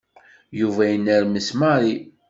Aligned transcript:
Yuba 0.59 0.83
inermes 0.95 1.49
Mary. 1.59 1.95